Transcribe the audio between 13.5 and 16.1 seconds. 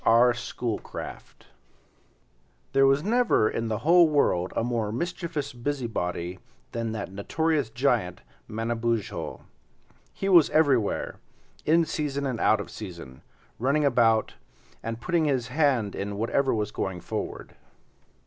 running about, and putting his hand